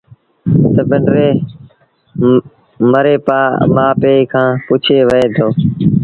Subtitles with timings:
[0.73, 1.29] تا پنڊري
[2.91, 3.15] مري
[3.75, 5.47] مآ پي کآݩ پُڇي وهي دو